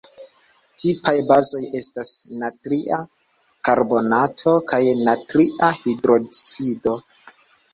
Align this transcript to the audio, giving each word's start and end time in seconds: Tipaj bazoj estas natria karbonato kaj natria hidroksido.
Tipaj 0.83 1.11
bazoj 1.31 1.59
estas 1.79 2.13
natria 2.45 2.99
karbonato 3.69 4.55
kaj 4.73 4.81
natria 5.03 5.71
hidroksido. 5.85 6.97